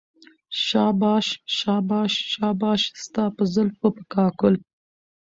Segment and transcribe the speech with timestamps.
[0.67, 1.27] شاباش
[1.57, 4.53] شاباش شاباش ستا په زلفو په كاكل